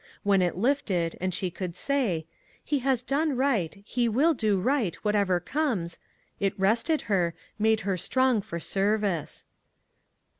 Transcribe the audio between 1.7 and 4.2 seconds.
say: "He has done right, he